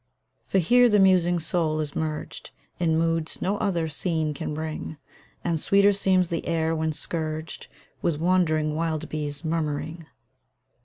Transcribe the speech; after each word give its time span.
For 0.45 0.57
here 0.57 0.89
the 0.89 0.97
musing 0.97 1.37
soul 1.37 1.79
is 1.79 1.95
merged 1.95 2.49
In 2.79 2.97
moods 2.97 3.39
no 3.39 3.57
other 3.57 3.87
scene 3.87 4.33
can 4.33 4.51
bring, 4.55 4.97
And 5.43 5.59
sweeter 5.59 5.93
seems 5.93 6.29
the 6.29 6.47
air 6.47 6.75
when 6.75 6.91
scourged 6.91 7.67
With 8.01 8.17
wandering 8.17 8.73
wild 8.73 9.09
bees' 9.09 9.45
murmuring. 9.45 10.07